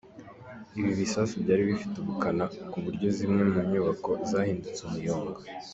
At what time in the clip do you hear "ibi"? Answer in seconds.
0.79-0.91